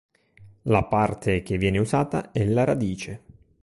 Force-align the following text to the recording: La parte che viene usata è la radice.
La 0.63 0.83
parte 0.85 1.43
che 1.43 1.59
viene 1.59 1.77
usata 1.77 2.31
è 2.31 2.43
la 2.43 2.63
radice. 2.63 3.21